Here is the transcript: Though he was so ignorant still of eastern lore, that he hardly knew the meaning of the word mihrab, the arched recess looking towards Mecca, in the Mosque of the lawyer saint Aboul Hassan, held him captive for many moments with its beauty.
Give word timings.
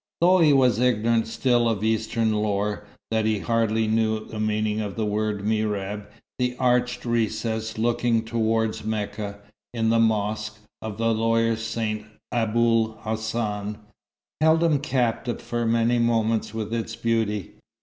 Though 0.19 0.39
he 0.39 0.51
was 0.51 0.77
so 0.77 0.81
ignorant 0.81 1.27
still 1.27 1.69
of 1.69 1.83
eastern 1.83 2.33
lore, 2.33 2.87
that 3.11 3.27
he 3.27 3.37
hardly 3.37 3.85
knew 3.85 4.25
the 4.25 4.39
meaning 4.39 4.81
of 4.81 4.95
the 4.95 5.05
word 5.05 5.45
mihrab, 5.45 6.07
the 6.39 6.55
arched 6.57 7.05
recess 7.05 7.77
looking 7.77 8.23
towards 8.25 8.83
Mecca, 8.83 9.41
in 9.75 9.91
the 9.91 9.99
Mosque 9.99 10.57
of 10.81 10.97
the 10.97 11.13
lawyer 11.13 11.55
saint 11.55 12.07
Aboul 12.31 12.97
Hassan, 13.01 13.77
held 14.41 14.63
him 14.63 14.79
captive 14.79 15.39
for 15.39 15.67
many 15.67 15.99
moments 15.99 16.51
with 16.51 16.73
its 16.73 16.95
beauty. 16.95 17.53